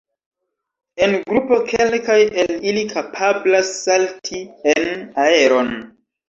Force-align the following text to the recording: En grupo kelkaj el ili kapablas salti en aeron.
En 1.07 1.11
grupo 1.31 1.59
kelkaj 1.71 2.15
el 2.43 2.53
ili 2.71 2.85
kapablas 2.95 3.71
salti 3.83 4.41
en 4.75 4.91
aeron. 5.27 5.71